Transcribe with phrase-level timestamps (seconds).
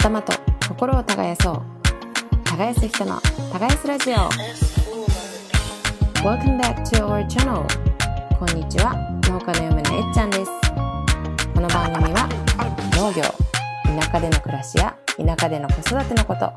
[0.00, 0.32] 頭と
[0.66, 1.62] 心を耕そう。
[2.44, 3.20] 耕す人の
[3.52, 4.14] 耕すラジオ。
[6.24, 7.66] Welcome back to our channel
[8.38, 8.94] こんにちは。
[9.28, 10.50] 農家の嫁のえっちゃんです。
[11.54, 12.26] この番組は
[12.96, 13.22] 農業
[14.00, 16.50] 田舎での暮らしや田舎での子育てのこと。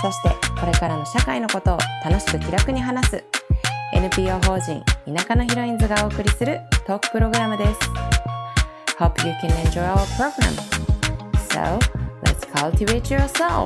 [0.00, 3.24] そしてこれからの社会のことを楽しく気楽に話す
[3.92, 4.82] NPO 法人
[5.14, 7.80] 田舎のヒロインズがお送りするトークプログラムです。
[8.98, 10.56] Hope you can enjoy our program
[11.50, 13.64] So let's cultivate yourself.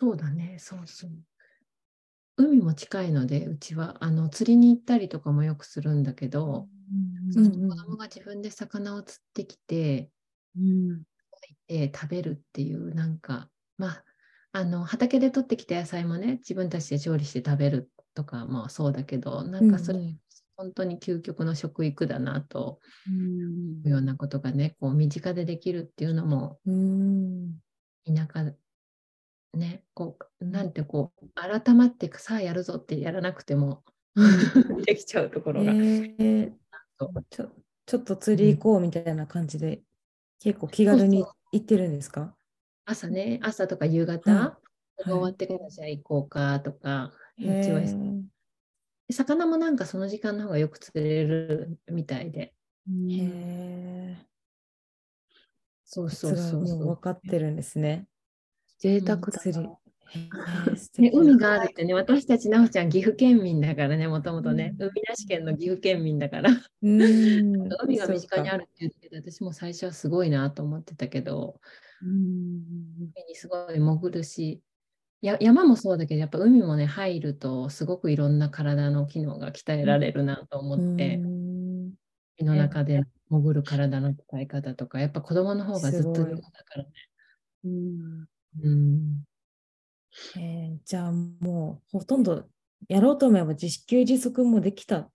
[0.00, 1.10] そうだね、そうそう。
[2.36, 6.68] 海も近いので、うちはあの釣りに行ったりとかもよくするんだけど、
[7.32, 10.10] その子供が自分で魚を釣ってきて、
[10.56, 11.02] うん。
[11.66, 14.04] え食べるっていう、なんか、まあ、
[14.52, 20.18] あの畑で取ってきた野菜もね、自分たちで調理して食べるとかもそうだけど、なんかそれ、うん
[20.58, 23.84] 本当に究極の食育だなとうん。
[23.84, 27.60] いうようなことがね、こう身近でできるっていうのも、うん。
[28.06, 28.54] 田舎
[29.54, 33.84] ね、こう、なんてこう、改まってさあやるぞってやらなくても
[34.86, 35.78] できちゃうところが。
[36.18, 36.52] え。
[36.52, 36.52] ー
[37.30, 37.50] ちょ
[37.86, 39.82] ちょっと釣り行こうみたいな感じで、
[40.40, 42.36] 結構気軽に行ってるんですか？
[42.86, 44.60] 朝ね、朝とか夕方、
[45.00, 45.12] はい。
[45.12, 48.28] 終わってからじゃあ行こうかとか、うへちはー
[49.12, 52.54] 魚もなんかその時間の方がよく釣れるみたいで。
[52.88, 54.28] へー
[55.84, 56.86] そうそうそうそう。
[56.86, 58.06] 分かってるんですね。
[58.78, 59.68] 贅沢だ釣り
[60.98, 66.50] ね、敵海があるってね、私たち、なおちゃん、岐阜県民だからね、もともとね、海なし県の岐阜県民だから、
[66.82, 67.00] うん
[67.84, 68.64] 海が身近にある。
[68.64, 71.60] るっていうけど、私も最初はすごいなと思ってたけど、
[72.02, 74.62] うん海にすごい潜るし、
[75.20, 81.94] や山もそうだけど、やっぱ海もね、入ると、すごくいろんな体の機能が鍛えられるなと思って、うん
[82.38, 86.90] 海の中で潜る体の使い方とか、やっぱ子供の方がずっとだからね。
[87.64, 88.26] うん
[88.62, 89.24] うん。
[90.36, 92.48] えーじゃあもうほとんど
[92.88, 95.10] やろうと思えば自給自足もできた、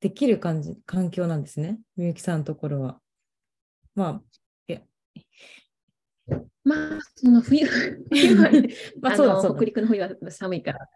[0.00, 3.00] できる感じ、環境なんですね、みゆきさんのところは。
[3.94, 4.22] まあ、
[6.64, 7.66] まあ、その冬、
[8.10, 8.68] 冬はね、
[9.00, 10.88] まああそうだそう北陸の冬は寒いから。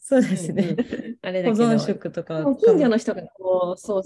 [0.00, 0.76] そうですね。
[1.22, 4.02] あれ保だけど、存食とか近所の人がこう、そう、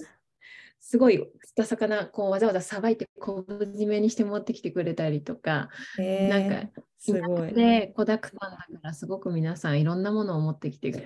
[0.79, 7.55] すごい釣った魚、こうわざわざさばいて昆布締めにして持ってきてくれたりとか、へーなんかすごい。
[7.55, 10.99] で、子だくさんだから、すごく皆さんいろんなものを持ってきてく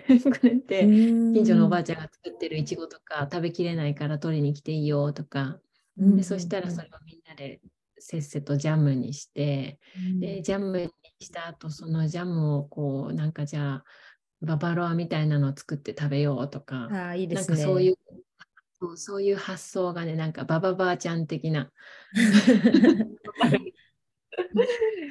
[0.46, 5.60] れて、近近所のおばあちゃんが作ってるいちごとか食べきれないから取りに来ていいよとか、
[5.96, 6.16] うん。
[6.16, 7.60] でそしたらそれをみんなで
[8.00, 9.78] せっせとジャムにして、
[10.20, 13.84] でジャムにした後そのジャムをこうなんかじゃあ
[14.40, 17.56] ババロアみたいなのを作って食べようとか、ああ、いいでなんすね。
[17.56, 17.96] かそういう
[18.96, 21.70] そういう発想がねなんかバババアちゃん的な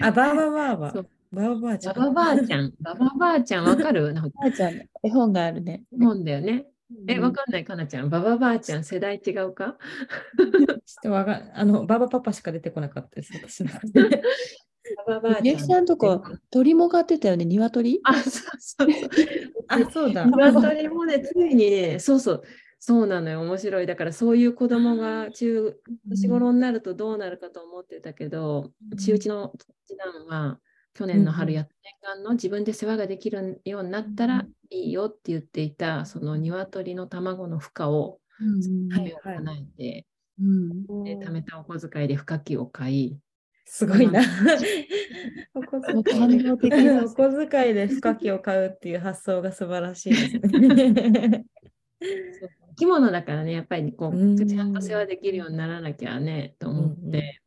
[0.01, 1.09] あ、バーバーバーバーそう。
[1.31, 1.95] バーバーちゃん。
[1.95, 4.13] バババアちゃんバババアちゃんわかる？
[4.13, 5.83] なんかばあちゃんの絵本があるね。
[5.91, 6.65] もんだよね
[7.07, 7.23] えうん。
[7.23, 8.09] わかんないかなちゃん。
[8.09, 9.77] バババアちゃん世代違うか？
[10.37, 13.71] ちょっとわかあの、バーバーパパしか出てこなかったです、私の。
[15.05, 17.99] バババアみゆきさんとこ鳥も飼ってたよね、鶏？
[18.03, 19.09] あそうそうそう。
[19.67, 20.25] あ、そうだ。
[20.25, 22.43] 鶏もね、ついにね、そうそう、
[22.79, 23.85] そうなのよ、面白い。
[23.85, 25.77] だからそういう子供が中、
[26.07, 29.53] 年頃になるとどうなるかと思ってたけど、中1の
[29.85, 30.59] 次男は
[30.97, 38.19] 去年の春やっ念願の自分で世話ができるようになったらいいよって言っていた、その鶏の卵の孵化を
[38.89, 40.05] はい夢を叶えて、
[40.41, 41.03] うん。
[41.03, 43.19] で貯めたお小遣いで孵化器を買い、
[43.65, 44.21] すごいな。
[45.53, 46.03] お小遣い。
[46.03, 51.45] 感動的なお小遣いで孵化器を買うっていう発想が素晴らしいですね。
[51.99, 57.41] 生き物だからね、やっぱりこうんう、ちゃんと世話できるようにならなきゃね、と思って、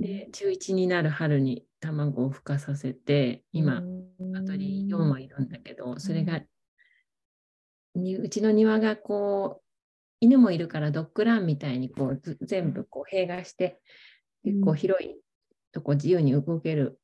[0.00, 3.82] で、中1になる春に卵を孵化させて、今、
[4.18, 6.42] 鶏4羽いるんだけど、それが、
[7.94, 9.64] にうちの庭がこう、
[10.20, 13.80] 犬もいるからドッグランみたいにこうず全部こう併願して、
[14.42, 15.16] 結構広い
[15.72, 16.98] とこ自由に動ける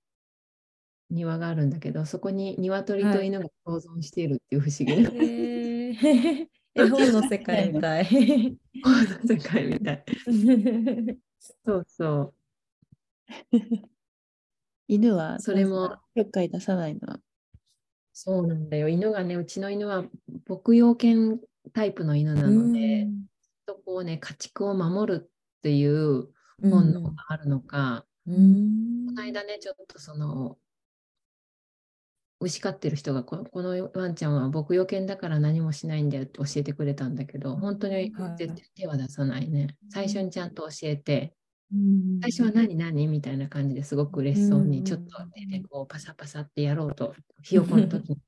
[1.11, 8.07] 庭があるんだけど、そこに鶏と犬が共存しているっていう不思議な、へー 絵本の世界みたい。
[9.27, 10.05] 世界みたい。
[11.67, 12.35] そうそう。
[14.91, 17.01] 犬はそれもちょっかい出さないの？
[17.07, 17.21] は。
[18.13, 18.89] そうなんだよ。
[18.89, 20.03] 犬がね、うちの犬は
[20.49, 21.41] 牧羊犬
[21.73, 23.07] タイプの犬なので、
[23.67, 25.31] とこうね、家畜を守るっ
[25.63, 26.29] ていう
[26.61, 30.59] 本能があるのか、うんこの間ね、ちょっとその、
[32.41, 39.77] 牛飼ってる人がここのワンちゃんは牧羊犬だから何もしないんだよって教えてくれたんだけど、本当にはい絶対手は出さないね。
[39.91, 41.40] 最初にちゃんと教えて、うん
[42.21, 43.07] 最初は何何？
[43.07, 48.19] みたいな感じですごく嬉しそううんに、ちょっと手でこうパサパサってやろうと、 ひよこの時に。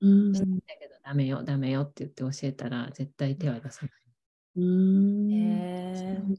[0.00, 0.32] うん。
[0.32, 0.40] だ
[0.78, 3.92] けどダメよ、ダメよって言って教えたら、絶対手は出さない。
[4.56, 5.32] うん。
[5.32, 6.36] へー。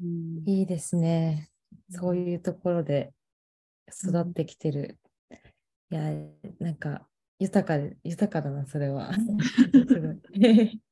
[0.00, 0.42] うん。
[0.48, 1.50] いいですね。
[1.90, 3.12] そういうところで
[3.88, 4.98] 育ってきてる。
[5.90, 6.10] いや、
[6.60, 7.08] なんか
[7.38, 9.12] 豊かで、豊かだな、それは。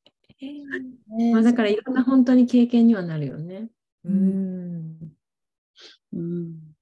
[1.32, 3.70] まあ、だからいろんな本当に経験にはなるよね。
[4.04, 5.16] うん。
[6.12, 6.76] うん。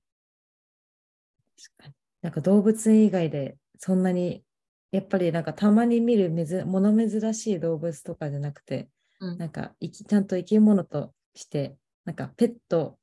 [1.57, 1.95] 確かに。
[2.23, 4.45] なんか動物園以外でそんなに
[4.93, 8.89] やっぱりなんかたまに見るめず物珍しい動物とかじゃなくて、
[9.21, 9.39] うん。
[9.39, 12.99] なんか生きちゃんと生き物としてなんかペット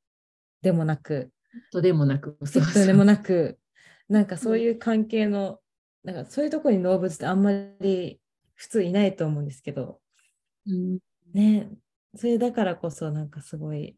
[0.61, 1.31] でもなく
[1.71, 3.59] とでもなく、ペットでもなく
[4.09, 5.59] なんかそういう関係の
[6.03, 8.19] なんかそういうところに動物ってあんまり
[8.55, 9.99] 普通いないと思うんですけど。
[10.65, 10.99] うん。
[11.33, 11.69] ね。
[12.15, 13.95] それだからこそなんかすごい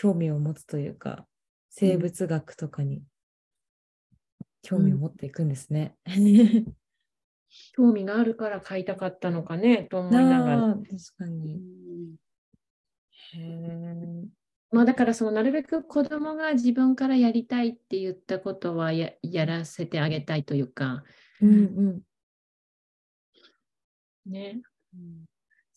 [0.00, 1.26] 興味を持つというか
[1.68, 3.02] 生物学とかに
[4.62, 5.94] 興味を持っていくんですね。
[7.74, 10.62] 興味があるから買いたかったのかねと思いながら。
[10.62, 10.86] 確
[11.18, 12.16] かに。
[13.34, 14.24] へえ。
[14.70, 21.04] まあだからそのなるべく子供が自分からやりたいって言ったことはややらせてあげたいというか、
[21.42, 21.52] うんう
[24.28, 24.32] ん。
[24.32, 24.62] ね。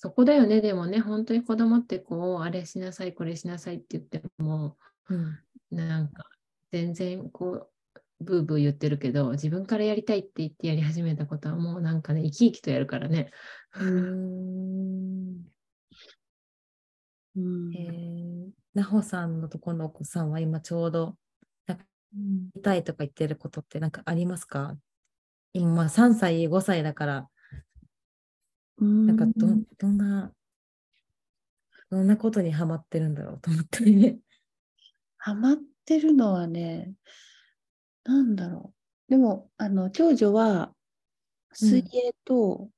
[0.03, 4.77] そこだよね、でもね、本当に子供ってこう、あれしなさい、これしなさいって言っても、
[5.09, 5.39] うん
[5.71, 6.25] なんか
[6.73, 7.71] 全然こ
[8.21, 13.31] う、ブーブー言ってるけど、自分からやりたいって言ってやり始めたことはもうなんかね、生き生きとやるからね。
[13.75, 13.83] うー
[15.39, 15.53] ん。
[17.35, 17.79] うんへ
[18.50, 18.51] え。
[18.73, 21.15] なほさんのところのお子さんは今ちょうど、
[21.67, 21.88] なんか、や
[22.55, 24.77] りたいとか言ってることってなんかありますか？
[25.53, 27.29] 今、まあ3歳、5歳だから、
[28.79, 29.47] なんかど、
[29.77, 30.33] どんな、
[31.89, 34.19] どんなことにハマってるんだろうと思ってね。
[35.17, 36.93] ハマってるのはね、
[38.03, 38.73] なんだろ
[39.07, 39.11] う。
[39.11, 40.75] でも、あの、長女は、
[41.53, 42.69] 水泳と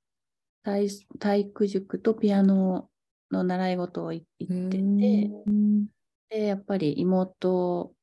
[0.63, 0.89] 体
[1.19, 2.89] 体育塾とピアノ
[3.31, 5.86] の習い事をい行ってて、うん
[6.30, 7.94] で、やっぱり妹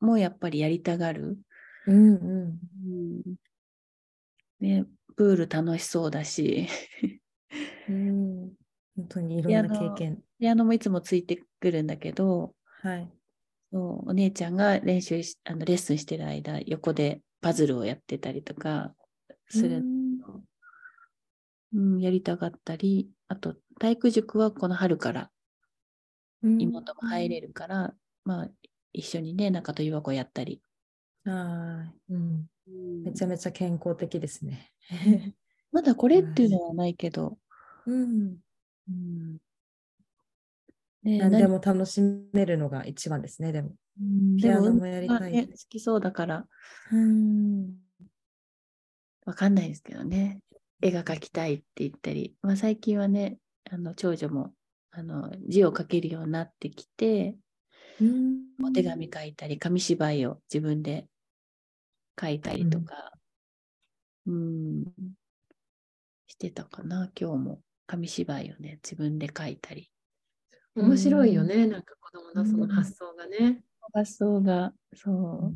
[0.00, 1.38] もやっぱりやりたがる。
[1.86, 2.58] うんうん。
[2.84, 3.36] うん
[4.60, 4.84] ね、
[5.18, 6.68] プール楽しそうだし、
[7.88, 8.52] うん
[8.96, 10.22] 本当にいろんな経験。
[10.38, 13.10] ピアノもいつもついてくるんだけど、はい。
[13.72, 18.94] そうお姉ちゃんが練習しあのレッスンしてる間、横でパズルをやってたりとか
[19.48, 20.40] するの、
[21.74, 25.30] うんやりたがったり、あと体育塾はこの春から
[26.44, 27.92] うん妹も入れるから、
[28.24, 28.48] まあ
[28.92, 30.62] 一緒にね、中と岩子やったり。
[31.24, 32.46] はい、うん。
[33.04, 34.72] めちゃめちゃ健康的ですね。
[35.72, 37.38] まだこれっていうのはないけど、
[37.86, 38.36] うん。
[38.88, 39.38] うん。
[41.02, 42.00] ね何で何も楽し
[42.32, 43.70] めるのが一番ですね、でも。
[44.00, 44.36] うん。
[44.36, 45.32] ピアノもやりたい。
[45.32, 46.46] ね好きそうだから、
[46.92, 47.74] うん。
[49.26, 50.40] わかんないですけどね。
[50.80, 53.38] 絵が描きたいって言ったり、まあ、最近はね、
[53.70, 54.52] あの長女も
[54.90, 57.36] あの字を書けるようになってきて、
[58.00, 58.38] うん。
[58.64, 61.06] お手紙書いたり、紙芝居を自分で
[62.20, 63.12] 書いたりとか、
[64.26, 64.84] うん、
[66.26, 67.62] してたかな、今日も。
[67.86, 69.90] 紙芝居をね、自分で書いたり。
[70.74, 73.64] 面白いよね、なんか子供のその発想がね。
[73.94, 75.54] 発想が、そ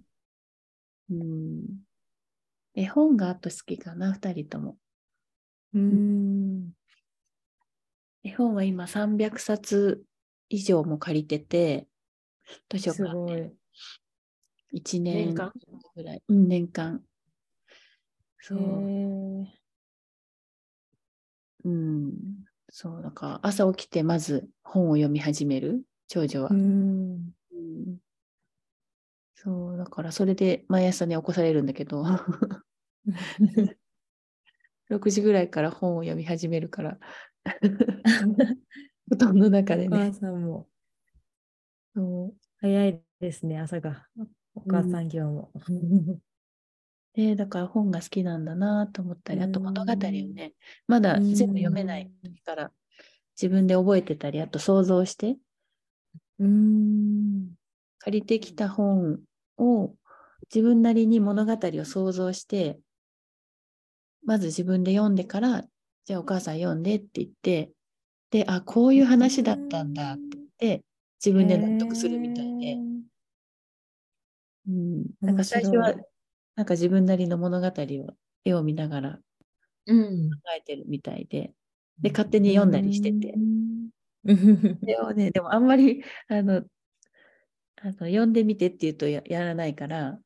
[1.10, 1.14] う。
[1.14, 1.62] うん。
[2.74, 4.78] 絵本があと好きかな、二人とも。
[5.74, 6.72] うん。
[8.24, 10.02] 絵本は今300冊
[10.48, 11.86] 以上も借りてて、
[12.70, 13.61] 図書館でい。
[14.72, 15.34] 1年
[15.94, 17.04] ぐらい、うん、年間。
[18.40, 18.92] そへう。
[19.44, 19.62] ー
[21.64, 22.44] うん。
[22.70, 26.50] そう、なんか朝起きてまず本を読み始める、長女は。
[26.50, 27.34] うん。
[27.52, 28.00] うん
[29.34, 32.04] そう、だからそれで毎朝ね、起こされるんだけど、
[34.88, 36.98] 6時ぐらいから本を読み始めるから、
[39.08, 40.12] 布団の中でお母ね。
[40.12, 40.68] さんも
[41.94, 44.06] そう早いですね、朝が。
[44.54, 45.50] お母さん業も。
[47.14, 50.54] で、だから本が好きなんだなと思ったり、あとうん物語をね、
[50.86, 52.72] まだ全部読めない時から
[53.40, 55.36] 自分で覚えてたり、あと想像して、
[56.38, 57.54] うん。
[57.98, 59.20] 借りてきた本
[59.58, 59.94] を
[60.52, 62.80] 自分なりに物語を想像して、
[64.24, 65.64] まず自分で読んでから、
[66.04, 67.72] じゃあお母さん読んでって言って、
[68.30, 70.84] で、あ、こういう話だったんだって言って、
[71.24, 72.78] 自分で納得するみたいで、
[74.68, 75.94] うん、なんか最初は
[76.54, 78.14] なんか自分なりの物語を
[78.44, 79.18] 絵を見ながら
[79.86, 80.30] うん。
[80.30, 81.52] 考えてるみたいで、
[82.00, 83.34] で、勝手に読んだりしてて。
[84.24, 86.62] でもね、でもあんまり、あの、
[87.80, 90.20] あの読んでみてって言うとややらないから、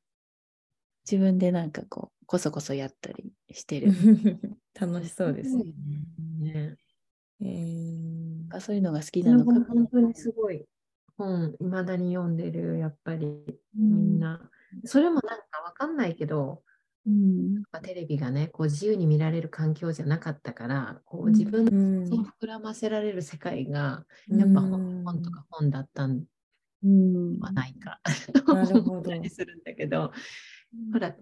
[1.10, 3.88] 自分でなんかこう、こそこそやったりしてる。
[4.78, 5.64] 楽しそうですね。
[6.38, 6.76] ね。
[7.40, 8.16] えー
[8.48, 10.64] あそういうのが好きなのか本当にすごい
[11.16, 14.50] 本、いまだに読んでる、やっぱりみんな。
[14.84, 16.62] それもなんかわかんないけど、
[17.06, 17.62] うん。
[17.82, 21.32] テレビがね、こう自由に見られる環境じゃなかったから、こううん。
[21.32, 22.06] 自分のうん。
[22.06, 26.24] 想像を膨らませられる世界が、やっぱうん本本とか本だったん
[26.82, 27.38] うん。
[27.38, 28.00] はないか。
[28.46, 28.92] なるほど。
[28.92, 30.12] 思ったりするんだけど、
[30.92, 31.16] ほら、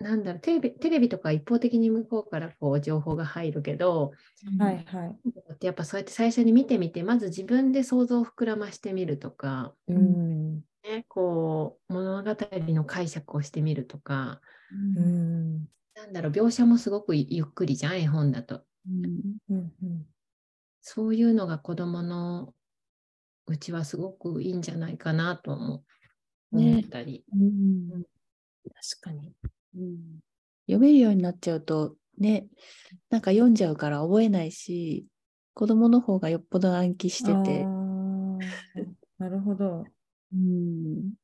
[0.00, 4.12] なんだろうテレビ、テレビとか一方的に向こうからこう情報が入るけど、
[4.58, 5.54] はいはい。
[5.54, 10.62] ってやっぱそうやって最初に見てみて、まず自分で想像を膨らましてみるとか、うん。
[10.84, 12.36] ね、こう物語
[12.72, 14.40] の解釈をしてみるとか、
[14.96, 15.68] うん。
[15.94, 18.62] なんだろう、描写もすごくゆっくりじゃん、絵本だと。
[18.88, 20.06] うんうんうん
[20.80, 22.54] そういうのが子供の
[23.46, 25.84] うちはすごくいいんじゃないかなと思
[26.52, 27.24] うね思ったり。
[27.30, 29.34] うん確かに。
[29.76, 30.20] うん
[30.66, 32.46] 読めるようになっちゃうとね、
[33.08, 35.06] なんか読んじゃうから覚えないし、
[35.54, 37.64] 子供の方がよっぽど暗記してて
[39.18, 39.86] なるほど。
[40.32, 41.14] うん。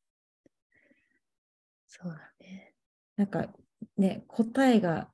[1.87, 2.75] そうだね。
[3.17, 3.47] なんか
[3.97, 5.11] ね、答えが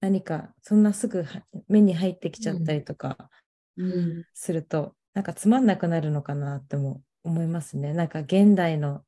[0.00, 3.30] 何かそんなすぐは目に入ってきちゃったりとか
[3.76, 4.24] うん。
[4.34, 7.92] すると、なんかつまんなくなるのかなっても思いますね。
[7.92, 9.02] なんか現代の、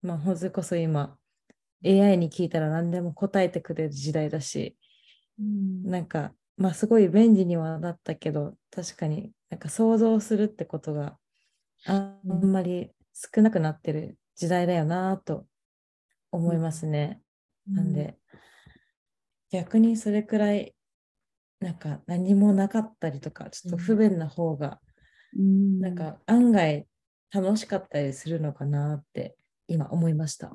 [0.00, 1.18] まあ、ほずこそ今、
[1.84, 4.76] AI に聞いたら何でも答えてくれる時代だし、
[5.38, 11.16] うんなんか、まあすごい便利にはなったけど、確かになんか想像するってことが
[11.86, 15.46] あんまり少なくなってる時代だよなと
[16.32, 17.20] 思いますね。
[17.68, 18.16] なんで、
[19.50, 20.74] 逆にそれくらい、
[21.60, 24.80] なんか何もなかったりとか、ちょっと不便な方が、
[25.36, 26.86] うん、なんか案外
[27.30, 30.52] 楽しかったりするのかなって今思いました。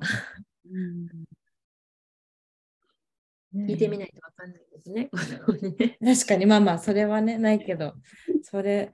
[3.54, 5.10] うん、聞いてみないとわかんないですね。
[6.16, 7.94] 確かにまあまあそれはねないけど。
[8.42, 8.92] それ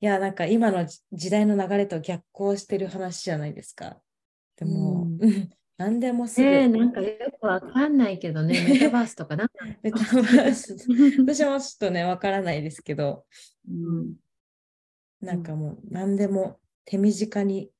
[0.00, 4.00] いやなんか今のじ時代の流れと逆行してる話じゃないですか。
[4.56, 5.06] でも、
[5.76, 9.50] 何でもすぐ、ねえ、なんかよくわかんないけどね、 メタバースとかな
[9.82, 10.76] メタバース。
[11.18, 13.26] 私もちょっとねわからないですけど。
[13.68, 14.14] うん。
[15.20, 17.70] なんかもう何でも手短に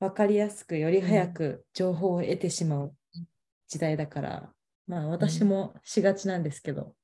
[0.00, 2.94] 分かりやすくより早く情報を得てしまう
[3.66, 4.52] 時代だから、
[4.86, 6.94] まあ私もしがちなんですけど、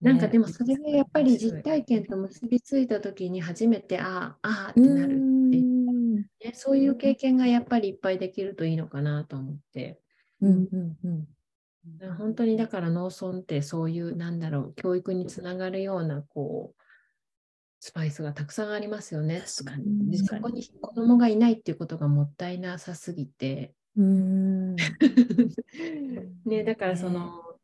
[0.00, 5.16] なんかでもねそれがやっぱり実体験と結びついた時に初めてああああってなるっ
[5.50, 5.76] て
[6.44, 10.00] ね、そういう経験がやっぱりいっぱいできるといいのかなと思って。
[10.40, 10.96] うんうん。
[11.04, 11.28] うん。
[12.18, 16.82] 本当にだから農村ってそういうなんだろう教育につながるようなこう
[17.86, 19.44] スパイスがたくさんありますよね。
[19.58, 20.10] 確かに。
[20.10, 23.76] でそこに子供がいないっていうことがもったいなさすぎて。
[23.96, 24.74] うーん。
[26.44, 27.60] ね、だからその、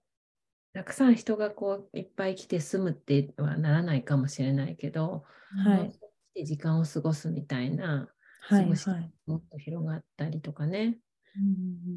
[0.74, 5.24] たくさん人がこういっぱい来て住むってはならないかもしれないけど、
[5.64, 5.90] はい。
[5.90, 5.98] 来
[6.34, 8.08] て時間を過ごすみたいな
[8.42, 9.12] はい過ごしはい。
[9.26, 11.00] もっと広がったりとかね。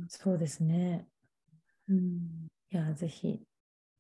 [0.08, 1.08] そうですね。
[1.88, 2.48] うん。
[2.72, 3.44] いやぜひ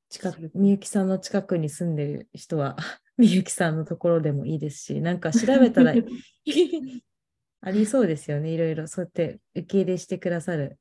[0.09, 2.75] 近くみゆきさんの近くに住んでる人は
[3.17, 5.93] みゆきさんのところでもいいですしなんか調べたら
[7.61, 10.77] ありそうですよねいろいろそうやって受け入れしてくださる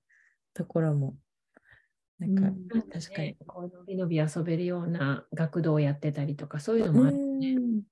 [0.52, 1.16] ところも
[2.18, 3.36] なんか、うん確かに。
[3.46, 7.82] こうのびのび遊べるような学童をやってたりとかそういうのもあるよね。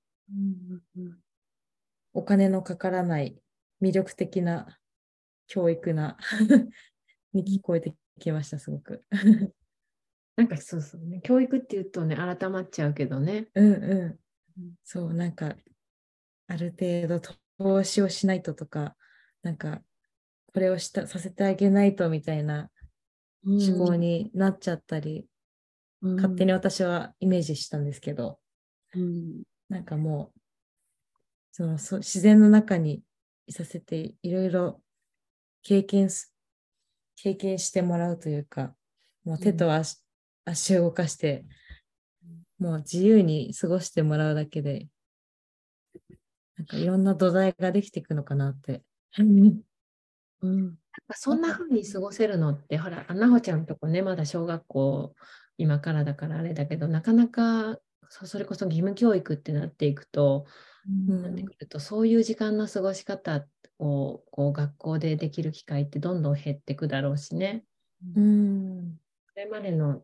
[2.13, 3.37] お金のかからない
[3.81, 4.79] 魅力的な
[5.47, 6.17] 教育な
[7.33, 9.03] に聞こえてきましたすごく。
[10.35, 11.21] なんかそうそうね。
[11.23, 13.49] 教育っていうとね、改まっちゃうけどね。
[13.53, 14.19] うんうん。
[14.83, 15.55] そう、なんか、
[16.47, 17.19] ある程度
[17.57, 18.95] 投資をしないととか、
[19.41, 19.81] なんか、
[20.53, 22.69] これをしたさせてあげないとみたいな
[23.43, 25.27] 思考になっちゃったり、
[26.01, 26.15] うん。
[26.15, 28.39] 勝手に私はイメージしたんですけど、
[28.93, 29.43] うん。
[29.69, 30.39] なんかもう、
[31.51, 33.03] そのそ自然の中に
[33.47, 34.81] いさせて、いろいろ
[35.63, 36.33] 経験す、
[37.15, 38.75] 経験してもらうというか、
[39.23, 40.03] もう手と足,、
[40.45, 41.45] 足を動かして、
[42.63, 44.87] もう自由に過ごしてもらうだけで、
[46.57, 48.83] なんかいろんな土台ができていくのかなって。
[49.17, 49.61] うん
[51.15, 55.15] そんな風に過ごせるのって、ほら、なほちゃんとこね、まだ小学校、
[55.57, 60.45] 今からだからあれだけど、なかなかそそれこそ義務教育ってなっていくと、
[60.87, 63.45] うんなってくると、そういう時間の過ごし方
[63.77, 67.65] こうこう学校でできる機会ってどんどん減っていくだろうしね。
[68.15, 68.97] うん。
[69.33, 70.03] それまでの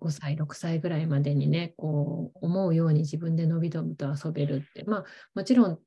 [0.00, 5.80] 5歳、6歳ぐらいまでにね、こう思うように自分でのびのびと遊べるって、まあもちろん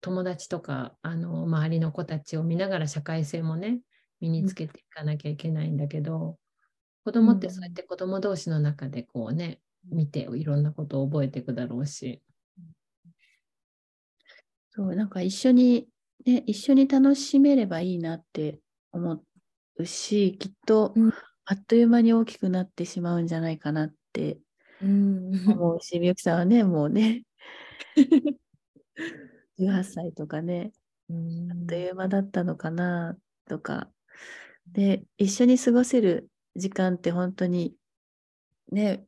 [0.00, 3.80] 友達とかあの周りの子たちを見ながら社会性もね、
[4.20, 6.38] 身につけていかなきゃいけないんだけど、
[7.04, 12.22] 子供ってそうやって子供同士の中でこうね、見ていろんなことを覚えていくだろうし。
[14.70, 15.88] そう、なんか一緒に、
[16.24, 18.60] ね、一緒に楽しめればいいなって
[18.92, 19.22] 思
[19.76, 21.12] うし、きっとうん
[21.44, 24.38] あっという間に大きくなってしまうんじゃないかなって
[24.80, 25.32] うん。
[25.48, 27.22] 思うし、みゆきさんはね、もうね、
[29.58, 30.72] 18歳とかね、
[31.10, 31.12] あ
[31.54, 33.90] っという間だったのかなとか、
[34.66, 37.76] で、一緒に過ごせる時間って本当に、
[38.72, 39.06] ね、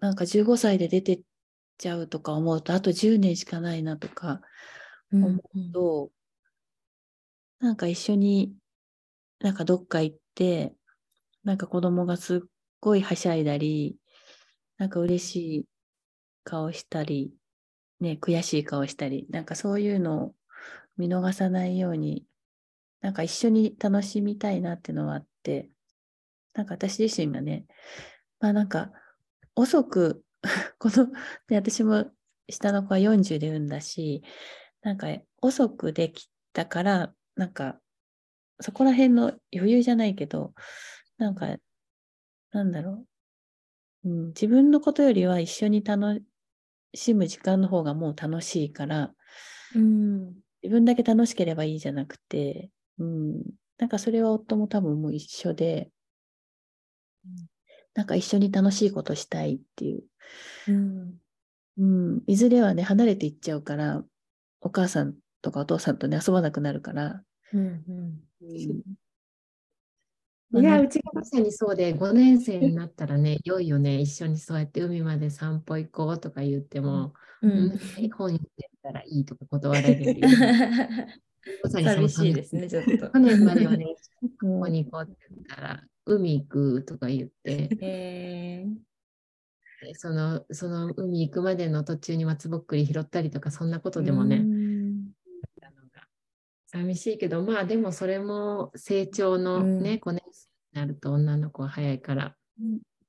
[0.00, 1.22] なんか15歳で出てっ
[1.78, 4.40] ちゃうとか思うと、あと10年しかないなとか
[5.12, 6.12] うん思うと、
[7.60, 8.54] なんか一緒に
[9.40, 10.74] なんかどっか行って、
[11.48, 12.40] なんか子供がすっ
[12.78, 13.96] ごいはしゃいだり、
[14.76, 15.64] なんか嬉しい
[16.44, 17.32] 顔したり、
[18.00, 20.34] ね、悔しい顔したり、なんかそういうのを
[20.98, 22.26] 見逃さないように、
[23.00, 25.70] なんか一緒に楽しみたいなっていうのはあって、
[26.52, 27.64] なんか私自身がね、
[28.40, 28.92] まあなんか
[29.54, 30.22] 遅く、
[30.78, 31.16] この、ね、
[31.56, 32.10] 私も
[32.50, 34.22] 下の子は40で産んだし、
[34.82, 35.06] なんか
[35.40, 37.80] 遅くできたから、なんか
[38.60, 40.52] そこら辺の余裕じゃないけど、
[41.18, 41.56] なんか、
[42.52, 43.06] なんだろ
[44.04, 46.22] う、うん、自分のことよりは一緒に楽
[46.94, 49.14] しむ時間の方がもう楽しいから、
[49.74, 50.34] うん。
[50.62, 53.42] 自分だけ楽しければいいじゃなくて、うん、
[53.78, 55.90] なんかそれは夫も多分もう一緒で、
[57.94, 60.04] なんか一緒に楽しいことしたいっていう、
[60.68, 61.18] うん。
[61.78, 61.84] う
[62.16, 64.04] ん、いずれはね、離れていっちゃうから、
[64.60, 67.22] お母さんとかお父さんとね、遊ばなくなるから、
[67.52, 67.84] うん。
[67.88, 68.98] うん
[70.50, 77.66] いや、うちがまさにそうで、5年生になったらね、いよいよね、一緒にそうやって海まで散歩行こうとか言っても、ううん。
[77.66, 77.78] ん。
[78.16, 80.20] 本読んでたらいいとか断られるより、
[81.62, 83.10] まさにその寂しいですね、ちょっと。
[83.10, 83.18] 去。
[83.18, 83.94] 年まではね、
[84.40, 88.66] ここに行こうって言ったら、海行くとか言って、え
[89.94, 94.57] そのその海行くまでの途中に松ぼっくり拾ったりとか、そんなことでもね、うん
[96.70, 102.36] 寂しいけど、まあでもそれも成長のね、うん5年生になると女の子は早いから、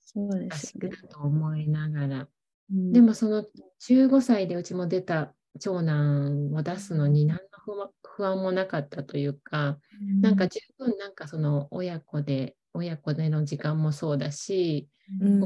[0.01, 0.89] そうですね。
[0.89, 2.27] だと思いながら。
[2.71, 2.93] うん。
[2.93, 3.45] でもその
[3.79, 9.77] 15歳でうちも出た長男を出すのに何の不安もなかったというか、
[10.21, 14.87] なんか十分なんかその親子で、親子での時間もそうだし、
[15.21, 15.41] うん。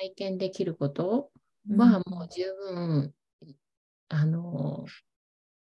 [0.00, 1.30] 体験できること
[1.68, 3.14] はもう十分、
[4.08, 4.84] あの、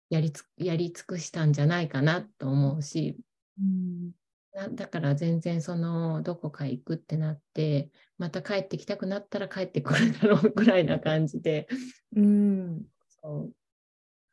[0.09, 3.17] やりつやり尽くしたんじゃないかなと思うし、
[3.59, 4.11] うん。
[4.53, 11.67] なだから全然そのどこか行くってなってまた帰ってきたくなったら帰ってくるだろうぐらいな感じで。
[12.15, 12.85] うん。
[13.21, 13.53] そう。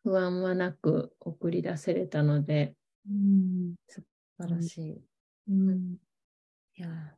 [0.04, 2.74] 不安はなく送り出せれたので。
[3.08, 3.74] うん。
[3.88, 4.02] 素
[4.38, 5.04] 晴らしい。
[5.48, 5.96] うん。
[6.76, 6.82] い。
[6.82, 7.16] や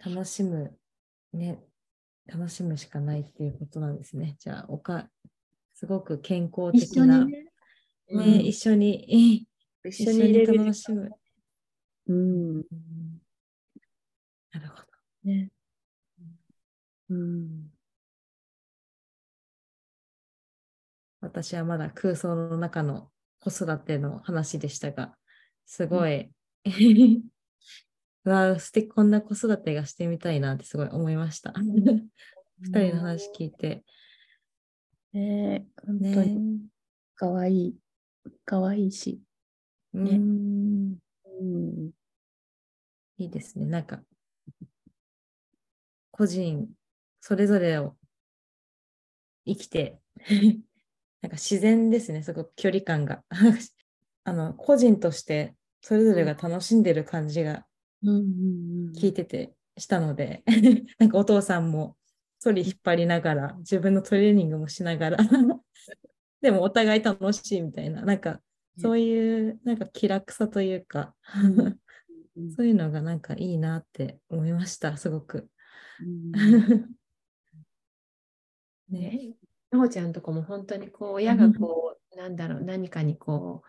[0.00, 0.76] ー、楽しむ、
[1.32, 1.62] ね、
[2.26, 4.36] 楽しむしかないっていうことなんですね。
[4.38, 5.08] じゃあ、おか、
[5.82, 7.46] すごく健康的な、ね
[8.08, 9.48] うん一緒に、
[9.84, 11.10] 一緒に楽しむ。
[12.06, 12.64] うんうん
[14.52, 14.84] なるほど。
[15.24, 15.50] ね。
[17.10, 17.72] うん
[21.20, 23.08] 私はまだ空想の中の
[23.40, 25.16] 子育ての話でしたが、
[25.66, 26.30] すごい、
[28.24, 31.52] うわ素敵こんな子育てがしてみたいなってすごい思いました。
[32.60, 33.84] 二人の話聞いて。
[35.12, 35.66] ね。
[35.86, 36.60] 本当ねに
[37.14, 37.76] かわいい。
[38.44, 39.20] かわいいし。
[39.92, 40.96] ねうん。
[41.40, 41.90] うん。
[43.18, 43.66] いいですね。
[43.66, 44.02] なんか、
[46.10, 46.68] 個人、
[47.20, 47.96] それぞれを
[49.46, 50.00] 生きて、
[51.20, 53.22] なんか自然ですね、すごく距離感が。
[54.24, 57.66] あの、個人として、それぞれが楽しんでる感じが
[58.04, 60.42] 聞いててしたので、
[60.98, 61.96] なんかお父さんも
[62.42, 65.16] ソリ引っ張りながら、自分のトレーニングもしながら、
[66.40, 68.42] でもお互い楽しいみたいな、なんか
[68.78, 71.78] そういうなんか気楽さというか、うん
[72.56, 75.48] そういうのがなんかいいなって思いました、すごく。
[76.00, 76.32] うん
[78.90, 79.36] ね、ね。
[79.70, 83.68] なほちゃんとかも本当にこう親がこうなんだろう何かにこう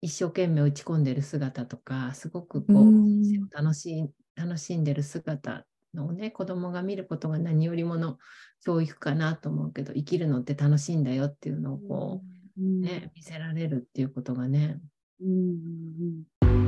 [0.00, 8.18] 一生懸命打ち込んでる姿とかすごくこう楽しい楽しんでる姿のね子供が見ることが何よりもの
[8.64, 14.78] 教育かなと思うけど生きるのって楽しいんだよっていうのをこうね、見せられるっていうことがね。
[15.20, 15.56] うん
[16.42, 16.60] うん、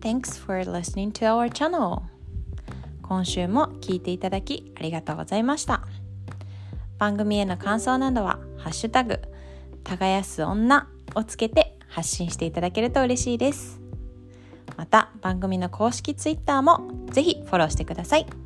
[0.00, 2.02] Thanks for listening to our channel.
[3.02, 5.84] 今週も聞いていただきありがとうございました。
[6.98, 9.20] 番組への感想などは、ハッシュタグ、
[9.84, 13.80] 耕す女をつけて発信していただけると嬉しいです。
[14.76, 18.45] また、番組の公式ツイッターもぜひフォローしてください。